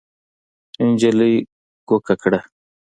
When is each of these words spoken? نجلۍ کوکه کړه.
نجلۍ 0.95 1.35
کوکه 1.87 2.13
کړه. 2.21 2.39